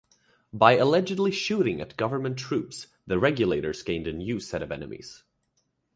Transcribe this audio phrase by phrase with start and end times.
[0.51, 5.21] By allegedly shooting at government troops, the Regulators gained a new set of enemies.